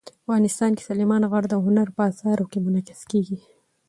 افغانستان 0.21 0.71
کې 0.77 0.87
سلیمان 0.89 1.21
غر 1.31 1.43
د 1.49 1.55
هنر 1.65 1.87
په 1.95 2.01
اثار 2.11 2.39
کې 2.51 2.57
منعکس 2.65 2.99
کېږي. 3.11 3.37